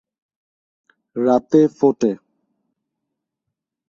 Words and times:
রাতে 1.15 1.61
ফোটে। 1.77 2.11